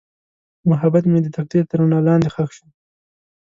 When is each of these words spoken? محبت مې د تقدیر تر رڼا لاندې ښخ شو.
محبت 0.69 1.03
مې 1.11 1.19
د 1.23 1.27
تقدیر 1.37 1.63
تر 1.69 1.77
رڼا 1.81 1.99
لاندې 2.07 2.29
ښخ 2.35 2.49
شو. 2.57 2.65